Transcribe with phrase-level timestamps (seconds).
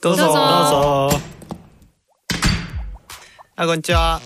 [0.00, 0.24] どうぞ。
[0.24, 0.32] どうぞ。
[0.32, 1.18] どうぞ
[3.56, 4.20] あこんにちは。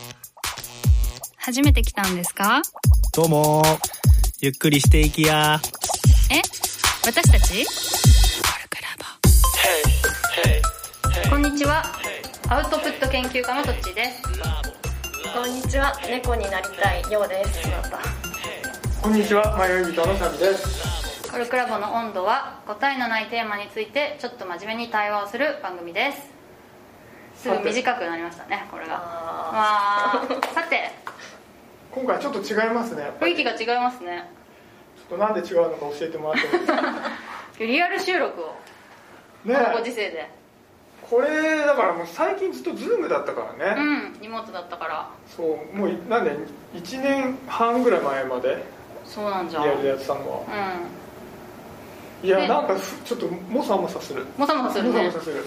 [1.36, 2.62] 初めて来たんですか？
[3.12, 3.62] どうも。
[4.40, 5.60] ゆっくりしていきや。
[6.30, 6.40] え？
[7.04, 7.66] 私たち？
[11.28, 11.82] こんにちは。
[12.48, 14.22] アウトプット研究家のとっちーです。
[15.34, 15.92] こんにちは。
[16.08, 17.60] 猫になりたいようです。
[19.02, 19.56] こんにちは。
[19.58, 20.91] 迷い人のサビです
[21.32, 26.30] コルクラボの温度は答えのないテーマについてちょっと真面目に対話をする番組です。
[27.42, 29.00] すぐ短くなりましたねこれが。
[29.02, 30.90] あわーさて。
[31.90, 34.28] 今回ちょっと違いますね雰囲気が違いますね。
[34.96, 36.82] ちょっとなんで違うのか教えてもらってもいいですか？
[37.60, 38.44] リアル収録を。
[38.44, 38.54] こ
[39.46, 40.28] ねのご時世で。
[41.10, 45.08] これだからもう最近ずっとズームだったからうね、んリモートだったから。
[45.34, 46.30] そうもういなんで
[46.74, 48.64] 1年半ぐらい前まで
[49.04, 49.60] そうなんじゃ。
[49.60, 50.38] んリアルでやってたのは。
[50.46, 50.52] うん。
[50.84, 51.01] ね
[52.22, 54.24] いやなんかふちょっともさもさする。
[54.36, 54.90] もさもさするね。
[54.90, 55.44] もさもさする。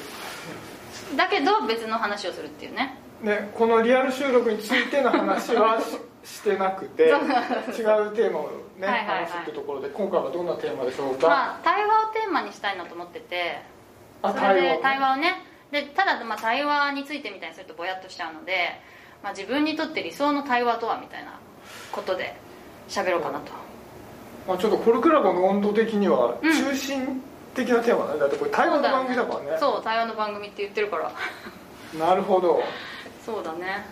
[1.15, 2.97] だけど別の話をするっていうね。
[3.21, 5.97] ねこのリアル収録についての話はし
[6.35, 13.61] してなくて違うテーマをねはい話すってところで今回はどんなテーマでしょうか、まあ対話をテーマにしたいなと思ってて。
[14.21, 15.45] あそれで対話をね。
[15.71, 18.81] でただまあ対話についてみたいにするとぼやっとしちゃうので、
[19.23, 21.39] まあ、自分にとって理想の対話とはみたいな
[21.91, 22.35] ことで
[22.87, 23.51] 喋ろうかなと
[24.47, 26.51] まあ、ちょっとコルクラボの温度的にはうん。
[26.53, 27.21] 中心
[27.55, 28.19] 的なテーマだね。
[28.19, 29.57] だってこれ対話の番組だからね。
[29.59, 31.11] そう対話の番組って言ってるから。
[31.97, 32.61] なるほど。
[33.25, 33.85] そうだね。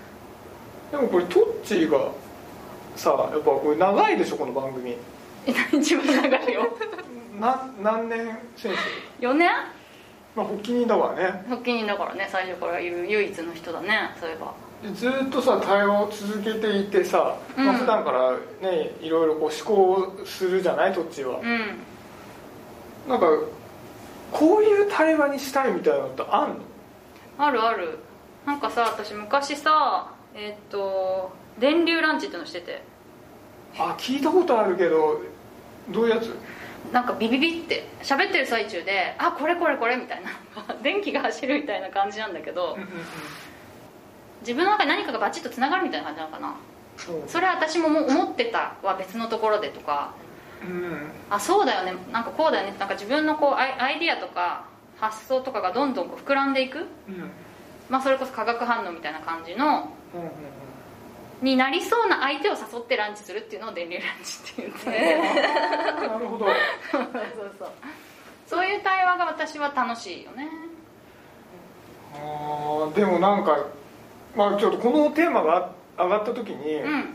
[0.92, 2.12] でもこれトッチーが
[2.96, 4.96] さやっぱこれ長いでしょこの番組。
[5.74, 6.78] 一番長いよ。
[7.40, 8.74] な何年選
[9.20, 9.50] 手4年？
[10.36, 11.46] まあ発起人だからね。
[11.50, 14.48] 発起人だからね最初からいる唯一の人だねそういえば。
[14.48, 14.54] で
[14.94, 18.31] ずっとさ対話を続けていてさ、まあ、うん普段から
[18.62, 20.94] ねいろいろこう思考するじゃない？
[20.94, 21.40] トッチーは。
[21.40, 23.09] うん。
[23.09, 23.28] なんか
[24.31, 26.56] こういう対話にしたいみたいなのってあんの？
[27.38, 28.00] あるある。
[28.45, 32.81] なんかさ私昔さえーっと電流ランチってのしてて。
[33.78, 35.22] あ聞いたことあるけど
[35.90, 36.31] どういうやつ？
[36.91, 40.30] なんかビビビって喋ってる最中であこれこれこれみたいな。
[40.84, 42.78] 電気が走るみたいな感じなんだけど
[44.44, 46.56] 自分の中に何かがバチッとつながるみたいな感じなのかな？
[47.28, 50.14] それは私ももう思ってたは別のところでとか。
[50.62, 51.12] うん。
[51.30, 51.94] あそうだよね。
[52.12, 52.76] なんかこうだよね。
[52.78, 54.66] なんか自分のこうアイディアとか
[55.00, 57.16] 発想とかがどんどんこう膨らんでいく、うん。
[57.16, 57.31] うん
[57.90, 59.90] まあ、それこそ化学反応みたいな感じの。
[60.14, 60.30] うんうん
[61.42, 65.16] になりそうな相手を誘ってランチするっていうのを電流ランチって言って、
[66.00, 66.46] うんなるほど。
[66.90, 67.10] そう
[67.60, 67.72] そう。
[68.48, 70.48] そういう対話が私は楽しいよね。
[72.14, 73.58] あーでもなんか、
[74.35, 77.05] まあ、ちょっとこのテーマが上がった時に、うん。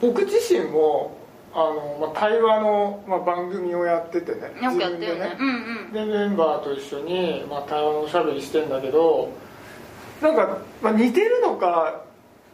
[0.00, 1.16] 僕自身も
[1.54, 5.36] あの、まあ、対話の、まあ、番組をやっててね自分でね。
[5.38, 5.92] うんうん。
[5.92, 9.30] でメンバーと一緒に、まあ、対話のおしゃべりしてんだけど
[10.20, 12.02] なんか、まあ、似てるのか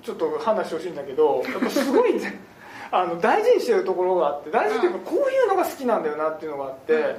[0.02, 2.40] ちょっと話してほしいんだけどやっぱすごいね
[2.90, 7.16] あの大事にしてるところがあって大事っていうかこういうのが好きなんだよなっていうのがあって、うん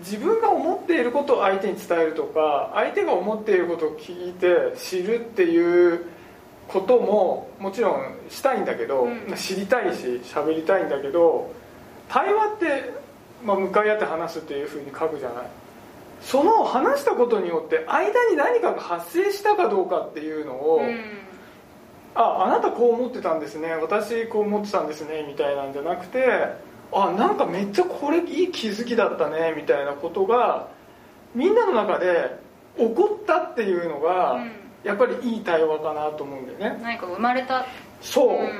[0.00, 6.06] 自分が思っていることを相手に伝えるとか相手が思っていることを聞いて知るっていう
[6.68, 9.34] ことももちろんしたいんだけど、うん。
[9.36, 11.52] 知りたいし喋りたいんだけど
[12.08, 12.92] 対話って、
[13.44, 15.46] まあ、向かい合って話すっていうふうに書くじゃない。
[16.22, 21.30] その話したことによって間に何かが発生したかどうかっていうのを、うん。
[22.14, 26.26] ああなたこう思ってたんですね私こう思ってたんですねみたいなんじゃなくて
[26.92, 30.68] あなんかめっちゃこれいい気づきだったねみたいなことが
[31.34, 32.38] みんなの中で
[32.76, 34.52] 起こったっていうのが、うん。
[34.82, 36.80] やっぱりいい対話かなと思うんだよね。
[36.82, 37.66] 何か生まれた。
[38.00, 38.50] そう、うんうんうん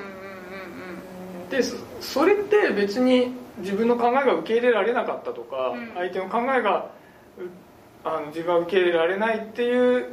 [1.51, 5.93] でそそれって別に自分の考えが受け入れられなかったとか、うん。
[5.95, 6.91] 相手の考えが
[7.39, 7.43] う
[8.05, 10.11] あの自分は受け入れられないっていう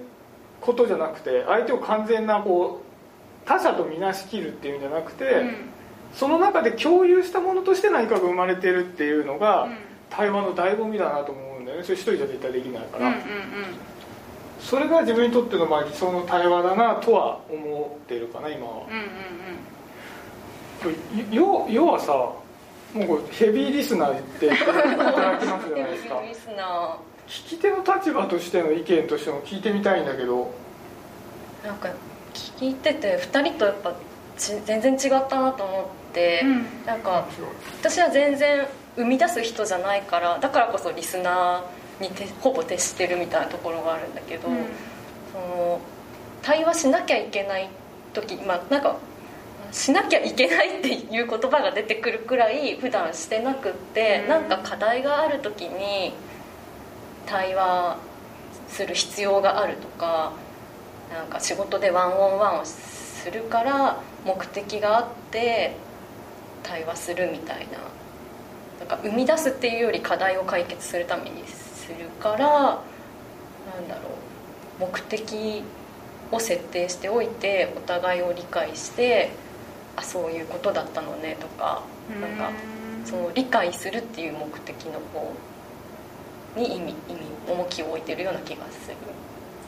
[0.62, 5.56] ことじゃなくて相手を完全なこう他者とみなしきるっていうんじゃなくて、うんうん
[6.18, 9.78] その中で共有したものとして何かが生まれてるっていうのが、うん。
[10.10, 11.84] 対話の醍醐味だなと思うんだよね。
[11.84, 13.14] それ一人じゃ絶対できないから、
[14.60, 18.84] それが自分にとってのまあ理想の対話だなとは思っているかな今は。
[21.32, 22.14] 要要はさ
[22.94, 26.22] もうヘビーリスナーっていただきますじゃないですか。
[26.22, 26.98] リスナ
[27.28, 30.52] 聞き手の立場としての意見としても聞いてみたいんだけど。
[31.64, 31.90] ーなんか
[32.34, 33.96] 聞いてて2人とやっぱち
[34.38, 36.86] 全然違ったなと思って、うん。
[36.86, 37.28] なんか
[37.82, 44.56] 私は全然生み出す人じゃないからだからこそリスナーにてほぼ徹してるみたいなところがあるんだけど、うん。
[45.34, 45.80] その
[46.42, 47.70] 対話しなきゃいけない
[48.14, 48.98] 時まあなんか
[49.72, 54.30] しなきゃいけないっていう言葉が出てくるくらい普段してなくって、うん。
[54.30, 56.14] なんか課題がある時に
[57.26, 57.98] 対話
[58.70, 60.34] する必要があるとか
[61.12, 65.76] なんか仕事でワンオンワンをするから目的があって
[66.64, 67.80] 対話するみたいな。
[68.80, 74.02] なんか生み出すっていうより課題を解決するためにするからなんだろ
[74.80, 74.82] う。
[74.82, 75.64] 目的
[76.32, 79.32] を設定しておいてお互いを理解して
[79.96, 81.82] あそういうことだったのねとか
[82.22, 82.52] なんか
[83.06, 85.34] その理解するっていう目的の方
[86.56, 88.96] に意味意味重きを置いてるような気がする。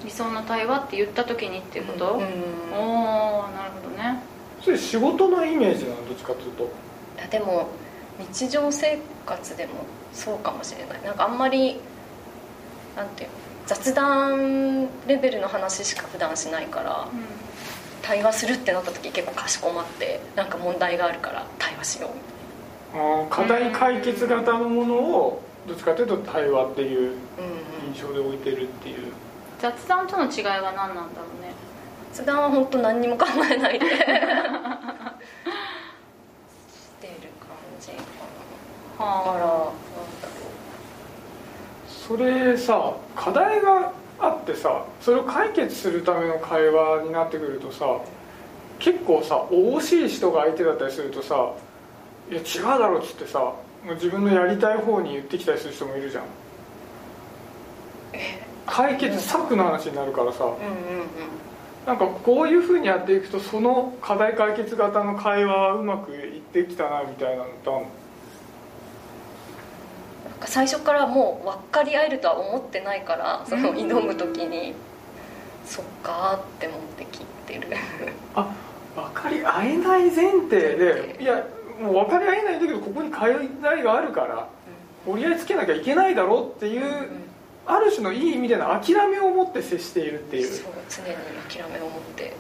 [0.04, 2.74] 理想の対話って言った時にっていうこと、うん。
[2.74, 4.22] おおなるほどね
[4.62, 6.64] それ仕事のイメージなのどっちかっていうと。
[6.64, 6.68] い
[7.22, 7.68] やでも
[8.20, 9.72] 日常生活でも
[10.14, 11.02] そうかもしれない。
[11.04, 11.80] なんかあんまり
[12.96, 13.36] なんていうの
[13.66, 17.08] 雑談レベルの話しか普段しないから
[18.02, 29.14] 対話するってなった時結構かしこまってなんか問題があるから対話しようみあー課題解決型のものをどっちかというと対話っていうたいな、うんうん、印象で置いてるっていう。
[29.60, 31.06] 雑談との違いは何なんだろ
[31.40, 31.54] うね
[32.14, 33.86] 雑談は本当何にも考えないで。
[33.86, 33.98] して
[37.08, 37.94] る感じか
[39.00, 39.32] なだから。
[39.36, 39.74] なんだろ
[41.88, 47.86] それさ課題があってさそれを解決するための会話になってくるとさ
[48.80, 51.52] 結構さ惜しい人が相手だったりするとさ
[52.32, 53.56] 「いや違うだろ」っつってさも
[53.92, 56.24] う自分のやりたい方に言ってきたりする人もいるじゃん。
[58.66, 60.44] 解決策の話になるからさ。
[60.44, 60.64] ううんうんう
[61.04, 61.08] ん
[61.90, 67.80] なんかこういうふうにやっていくとその課題解決型の会話はうまくいってきたなみたいなのってあんの？
[67.80, 67.86] な
[70.36, 74.76] んか最初からもう分かり合えるとは思ってないからその挑む時に
[75.66, 77.76] そっかーって持ってきてる。
[78.36, 78.54] あ
[78.96, 81.44] 分かり合えない前提でいや
[81.82, 84.48] もう分かり合えないんだけどここに課題があるから
[85.08, 87.29] 折り合いつけなきゃいけないだろうっていう、うん
[87.70, 90.48] ある種のいい意味での諦めを持って接しているっていう。
[90.48, 91.10] そう常に
[91.48, 92.34] 諦めを持って。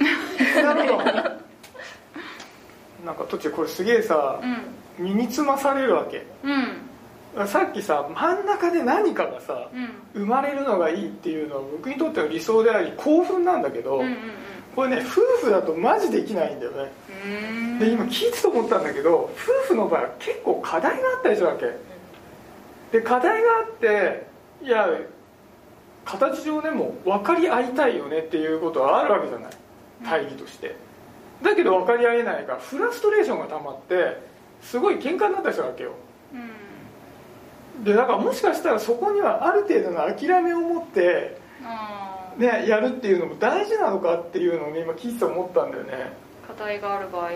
[0.64, 1.04] なるほど。
[3.06, 4.46] なんか途中これすげえさう
[5.04, 5.06] ん。
[5.06, 6.26] 身につまされるわけ。
[6.44, 6.52] う
[7.42, 7.48] ん。
[7.48, 9.92] さっきさ真ん中で何かがさうん。
[10.22, 14.18] 生まれるのがいいっていうのは僕にとっての理想であり興奮なんだけど、うんうん
[14.76, 16.92] これね夫婦だとマジできないんだよね。
[17.26, 17.80] うん。
[17.80, 19.30] で今聞いてて思ったんだけど
[19.66, 21.66] 夫婦の場合は結構課題があったりするわけ。
[22.92, 24.26] で課題があって
[24.64, 24.88] いや
[26.10, 29.52] 形上でも分かり合いたいよねっていうことはあるわけじゃない。
[30.04, 30.76] 大義として。
[31.44, 34.22] だけど分かり合えないからフラストレーションが溜まって
[34.62, 35.92] すごい喧嘩になったりするわけよ。
[36.34, 37.84] うん。
[37.84, 42.40] でだからもしかしたらそこにはある程度の諦めを持って、あー。
[42.40, 46.14] ね、やるっていうのも大事なのかっていうのをね今聞いてて思ったんだよね。
[46.48, 47.30] 課題がある場合？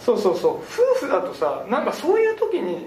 [0.00, 0.52] そうそうそう。
[1.00, 2.86] 夫婦だとさなんかそういう時に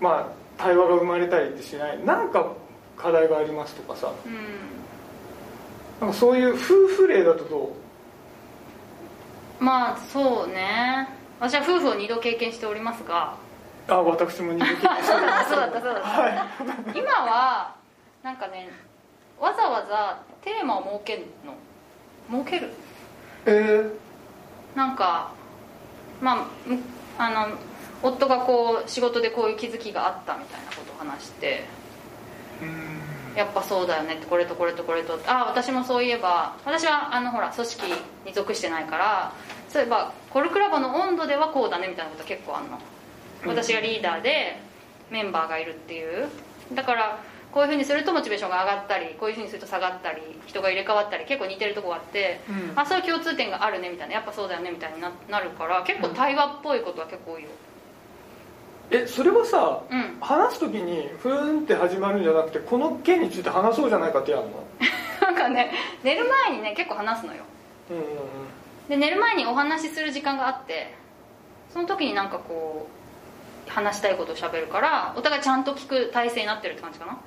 [0.00, 0.26] まあ
[0.56, 2.04] 対話が生まれたりってしない？
[2.04, 2.52] なんか
[2.96, 4.12] 課題がありますとかさ。
[4.24, 4.84] うん。
[6.00, 7.72] なんかそういう夫婦例だとど
[9.60, 11.08] まあそうね。
[11.40, 13.36] 私は夫婦を2度経験しておりますが。
[13.88, 15.50] うあ私も二度経験しております。
[15.50, 16.08] そうだったそうだった。
[16.08, 17.74] はい今は
[18.22, 18.70] なんかね
[19.40, 22.42] わざわざテーマを設けるの。
[22.44, 22.70] 設ける。
[23.46, 25.32] えー、なんか
[26.20, 26.36] まあ
[26.66, 26.78] む
[27.18, 27.56] あの
[28.02, 31.64] 夫がこう仕事でこういう気づきがあったみたいなことを話して。
[31.78, 31.83] うん
[33.36, 34.14] やっぱそうだよね。
[34.14, 35.18] ってこれとこれとこれと。
[35.26, 37.86] あ私もそういえば私はあのほら組織
[38.26, 39.32] に属してないから
[39.68, 42.78] そういえばコルクラボの温度ではこうだねみたいなこと結構あんの。
[43.46, 44.58] 私がリーダーで
[45.10, 46.28] メンバーがいるっていう。
[46.72, 47.18] だから
[47.52, 52.78] こういうふうにするとモチベーションが上がったりこういうふうにすると下がったり人が入れ替わったり結構似てるとこがあって、うん。
[52.78, 57.48] あそういう共通点があるねみたいなやっぱそうだよねみたいにななるから結構対話っぽいことは結構多いよ
[58.90, 60.18] えそれはさうん。
[60.20, 64.64] 話す時にふーんって始まるんじゃなくてこの件について話そうじゃないかってやるの？
[65.20, 65.72] なんかね
[66.02, 67.42] 寝る前にね結構話すのよ。
[67.90, 68.08] うんうんうん。
[68.88, 70.94] で寝る前にお話しする時間があって
[71.72, 72.86] その時になんかこ
[73.66, 77.18] う話したいことを喋るからお互いちゃんと聞く体制になってるって感じかな。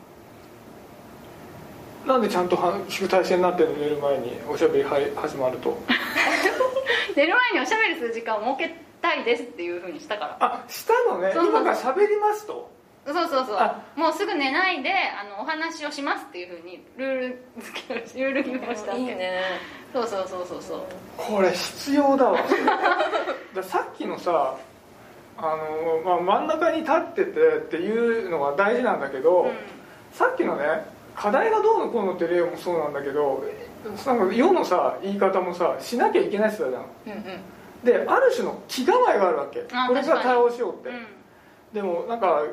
[2.05, 3.75] なんでちゃんとは聞く体制になってるの？
[3.77, 5.77] 寝る前におしゃべりは始まると。
[7.15, 10.37] 寝る前におしゃべりする時間を設けたいですっていうふうにしたから。
[10.39, 11.31] あしたのね。
[11.33, 11.61] そうそうそう。
[11.61, 12.69] 今から喋りますと？
[13.05, 13.55] そうそうそう。
[13.57, 13.81] あ。
[13.95, 19.01] もうすぐ寝ないであのお話をしますっていうふうにルール付けをルール決めをしたわけ。
[19.01, 19.41] いいね。
[19.93, 20.81] そうそうそうそうそう。
[21.17, 22.39] これ必要だわ。
[23.55, 24.55] ださっきのさ
[25.37, 29.51] あの、まあ、真ん中に立っててっていうのが大事なんだけど、うん。
[30.11, 30.85] さっきのね
[31.15, 33.43] 課題がどうのこうのって例もそうなんだけど
[34.05, 36.83] なんか世のさ言い方もさしなきゃいけない人だじゃん。
[37.07, 37.39] うんうん
[37.83, 39.65] である種の気構えがあるわけ。
[39.71, 41.05] あこれから対応しようって、うん。
[41.73, 42.43] でもなんか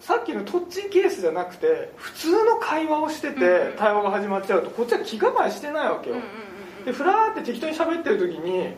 [0.00, 3.38] さっきのトッチケースじゃなくて普通の会話をしててん
[3.76, 6.48] 対話が始まっちゃうとこっちは気構えしてないわけよ、うんうんうん
[6.84, 8.72] でふらーって適当に喋ってる時に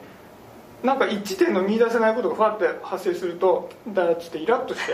[0.83, 4.92] なんか一致点の見出せないことがファって発生するとだっつってイラッとして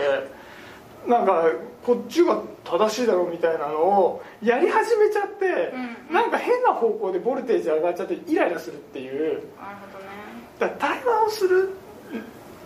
[1.07, 1.45] なんか
[1.83, 5.73] こっちが正しいだろうみたいなのをやり始めちゃって、
[6.09, 6.13] うん。
[6.13, 9.15] なんか変な方向でボルテージ上がっちゃってイライラするっていう。
[9.15, 9.41] なる
[9.93, 10.26] ほどね
[10.59, 11.73] だ対話をする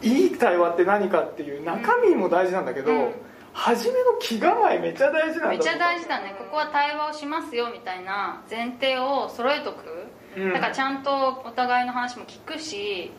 [0.01, 3.11] いい対話って何かっていう中身も大事なんだけど、うん。
[3.53, 6.35] 初めの気構えめっちゃ大事なんだめっちゃ大事だね。
[6.37, 10.07] ここは対話をしますよみたいな前提を揃えとく、
[10.37, 10.53] うん。
[10.53, 13.11] だからちゃんとお互いの話も聞くし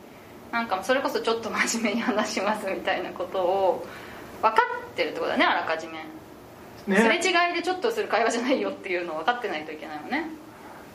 [0.50, 3.87] なんかそれこそちょっと真面目に話しますみたいなことを
[4.43, 4.62] 分か
[4.93, 6.05] ってるってことだねあらかじめ、
[6.97, 10.26] すれね違いでちょっとする会話じゃないよっていうのを分かってないといけないよね。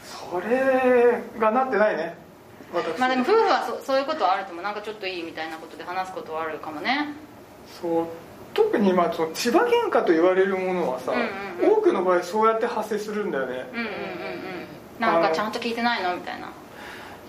[0.03, 2.15] それがなってないね。
[2.15, 2.26] 私
[2.73, 7.13] まあでも夫婦はそそういうことはあると思うなんかちょっといいみたいなことで話すことはあるかもね。
[7.81, 8.07] そう。
[8.53, 11.19] 特にまあその千葉喧嘩と言われるものはさ、うん
[11.65, 11.77] うんうん。
[11.79, 13.69] 多くの場合そうやって発生するんだよね。
[13.73, 13.91] うんうんうんうん。
[14.99, 16.51] なんかちゃんと聞いてないのみたいな。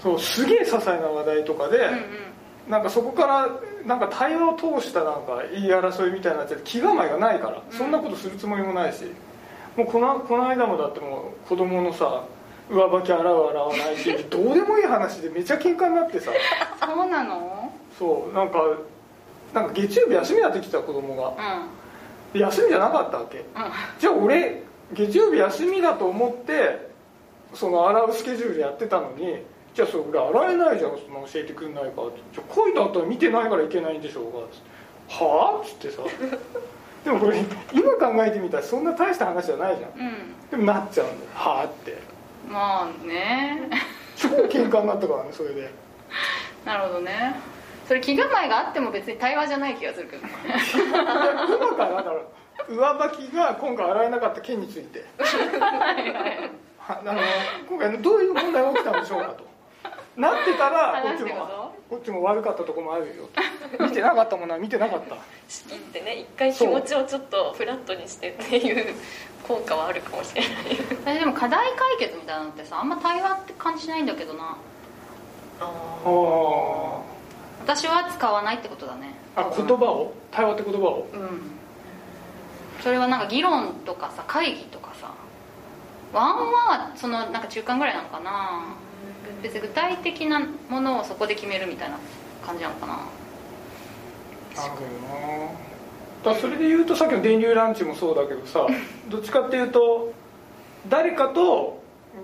[0.02, 2.71] そうすげえ些細な話題とかで、うんうん。
[2.71, 3.49] なんかそこから
[3.87, 7.76] なんか対話を通したなんか言い争いみたいになっちゃって気構えがないから、うん。
[7.76, 9.04] そんなことするつもりもないし
[9.76, 12.25] もうこのこの間もだってもう子供のさ
[12.71, 16.31] 上履き洗う洗わないっていうどうでもいい話でめちゃ喧嘩になってさ。
[16.81, 17.73] そうなの？
[17.99, 18.63] そうなんか
[19.55, 21.29] なんか月曜日休みだってきた子供が。
[21.29, 21.69] うん。
[22.33, 23.39] で休みじゃなかったわけ。
[23.39, 23.45] うん。
[23.99, 26.89] じゃあ俺月曜日休みだと思って
[27.55, 29.43] その洗うスケジュールやってたのに
[29.75, 35.67] じゃあそれ俺洗えないじゃんその教えてくんないかじゃあ書いてあったら見てないからいけないんでしょうがはあ？
[35.67, 36.03] っつってさ。
[37.05, 39.91] でもこれ今考えてみたらそんな大した話じゃないじゃん。
[39.91, 40.51] うん。
[40.51, 41.31] でもなっちゃうんだよ。
[41.35, 41.65] はあ？
[41.65, 41.97] って
[42.50, 43.69] まあね。
[44.17, 45.71] 超喧嘩になったからねそれで。
[46.64, 47.37] なるほどね。
[47.87, 50.31] それ気構えがあっても別に対話じゃない気がするけどね。
[50.75, 51.05] 今
[51.75, 52.23] からだから
[52.69, 55.05] 上履きが今回洗えなかった件について。
[56.78, 57.21] はあの
[57.69, 59.45] 今回どういう問題が起きたんでしょうかと
[60.19, 63.29] なってたらこっちもこっちも悪かったとこもあるよ。
[63.81, 65.17] 見てなかったものは見てなかった。
[65.49, 68.95] 仕切ってね一回気持ちをちょっとフラットにしてっていう
[69.47, 70.53] 効果はあるかもしれない。
[71.05, 74.57] 私でも課題解決みたいなのってさあんま対話って感じしないんだけどな。
[75.61, 75.65] あ
[76.05, 77.01] あー。
[77.63, 79.15] 私は使わないってことだね。
[79.37, 80.13] あ言葉を？
[80.33, 81.07] 対話って言葉を？
[81.13, 81.53] うん。
[82.81, 85.11] それはなんか議論とかさ会議とかさ。
[86.13, 88.63] ワンワンはそのなんか中間ぐらいなのかな
[89.43, 91.99] 別に具体的なものをそこで決めるみたいな
[92.45, 92.93] 感じなのかな。
[92.95, 94.87] なるほど
[95.45, 95.69] な。
[96.25, 98.67] だからそれで言うとさっきの電流ランチもそうだけどさ
[99.09, 100.12] どっちかっていうと
[100.88, 101.81] 誰かと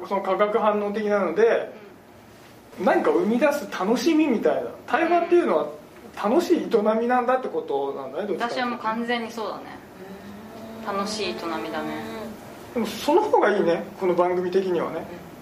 [0.08, 1.72] その化学反応的なので
[2.82, 4.70] 何か生み出す楽しみみたいな。
[4.86, 5.68] 対話っていうのは
[6.22, 8.58] 楽しい営みなんだってことなんだねどっちかっていうと。
[8.58, 9.62] 私はもう完全にそうだね。
[10.86, 12.02] 楽しい営みだね。
[12.74, 14.94] でもその方がいいねこの番組的にはね。
[14.96, 15.33] そう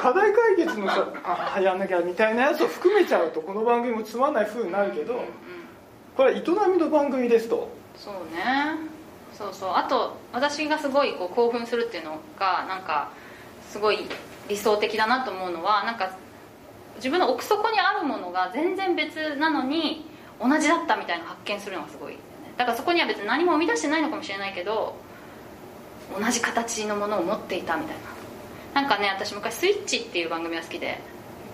[0.00, 1.06] 課題解決のさ
[1.54, 5.26] あやんなきゃみたいなやつを含めちゃうとこの番組もつまんない風になるけどうんうん。
[6.16, 6.42] これは営
[6.72, 7.68] みの番組ですと。
[7.96, 8.76] そうね。
[9.32, 9.70] そうそう。
[9.74, 13.10] あと私がすごいこう興奮するっていうのがなんか
[13.70, 13.98] すごい
[14.48, 16.16] 理想的だなと思うのはなんか
[16.96, 20.06] 自分の奥底にあるものが全然別なのに
[20.40, 22.24] 同じだったみたいな発見するのがすごいよね。
[22.56, 24.96] だからそこには別に何も生み出してないのかもしれないけど
[26.18, 28.02] 同じ形のものを持っていたみたいな
[28.76, 30.98] なんかね私昔「スイッチ」っていう番組が好きで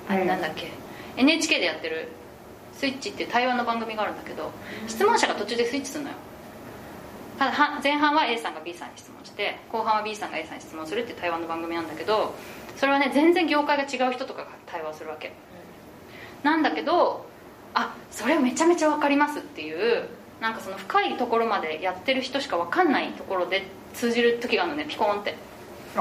[0.09, 0.73] あれなんだっけ、
[1.17, 2.09] NHK でやってる
[2.75, 4.51] 「スイッチ」っていう対話の番組があるんだけど
[4.89, 6.17] 質問者が途中でスイッチするのよ。
[7.39, 12.35] ただは前半は A さんが B さんに質問して後半は B さんが A さんに質問するっていう対話の番組なんだけど
[12.77, 15.33] それはね全然業界が違う人とかが対話をするわけ。
[16.43, 17.25] なんだけど
[17.75, 20.09] あそれめちゃめちゃ分かりますっていう
[20.41, 23.63] なんかその深いところまでやってる人しか分かんないところで
[23.95, 25.37] 通じる時があるのねピコーンって
[25.97, 26.01] あ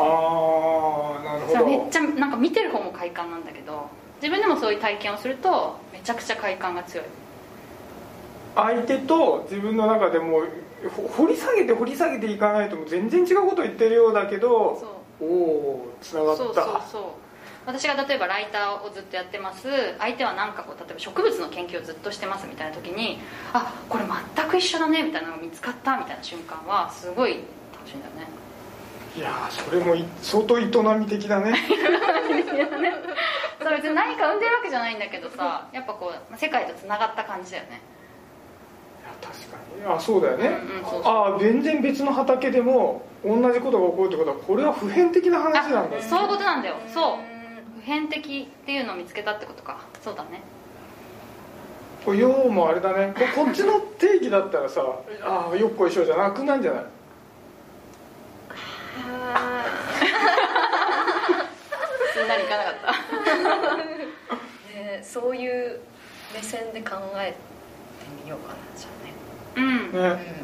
[1.20, 1.66] あなるほど。
[1.66, 3.90] めっちゃなんか見てる方も快感なんだけど
[4.22, 7.06] 自分でもそういう体験をするとめちゃくちゃ快感が強い。
[8.56, 10.42] 相手と自分の中でも
[10.96, 14.52] ほ掘り下げて掘り下げていかないと全然違うこと言ってるようだけど
[15.22, 16.44] おおつながった。
[16.44, 17.04] そうそうそう。
[17.64, 19.68] 私が例えばライターをずっとやってます。
[20.00, 23.20] 相手は何かこう例えば植物の研究をずっとしてますみたいな時に
[23.54, 24.04] あこれ
[24.36, 27.42] 全く一緒だねみたいなのが見つかったみたいな瞬間はすごい
[27.74, 28.28] 楽しいんだよね
[29.16, 31.54] いやーそれもい相当営み的だね。
[33.62, 37.82] そう別に何か生んでるわけじゃないんだけどさやっぱこう世界とつながった感じだよね。
[39.02, 39.58] いや確か
[39.90, 39.96] に。
[39.96, 40.52] あそうだよね、
[41.04, 45.98] ああ全然別の畑でも同じことが起こるってことはこれは普遍的な話なんだ。
[45.98, 46.76] あそういうことなんだよ。
[46.94, 47.18] そう。
[47.80, 49.78] 普遍的っていうのを見つけたってことか。
[50.02, 50.42] そうだね。
[52.06, 53.14] これようもあれだね。
[53.36, 54.82] ここっちの定義だったらさ
[55.24, 56.86] ああよっこいしょじゃなくなんじゃない？
[62.14, 62.92] すんなりいかなかった
[64.74, 65.80] ね、そういう
[66.34, 67.38] 目線で考えて
[68.24, 68.90] みようかなじゃ
[69.56, 69.92] うん。
[69.92, 70.44] ねあね、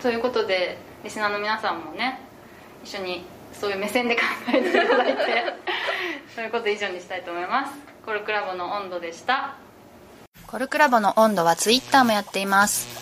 [0.00, 2.20] ということでリスナーの皆さんもね
[2.84, 5.22] 一緒にそういう目線で考えていただいて
[6.34, 7.72] そういうこと以上にしたいと思います。
[8.04, 9.54] コルクラボの温度でした。
[10.46, 13.01] コルクラボの温度はツイッターもやっています。